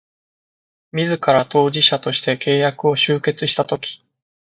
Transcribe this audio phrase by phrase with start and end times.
[0.93, 4.03] 自ら当事者として契約を締結したとき